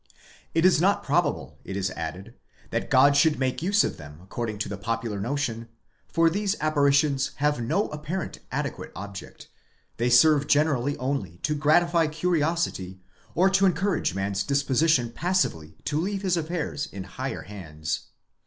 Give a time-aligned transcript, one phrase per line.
[0.29, 2.33] * It is not probable, it is added,
[2.71, 5.67] that God should make use of them according to the popular notion,
[6.07, 9.47] for these apparitions have no apparent adequate object,
[9.97, 12.99] they serve generally only to gratify curiosity,
[13.35, 18.07] or to encourage man's disposition passively to leave his affairs in higher hands.!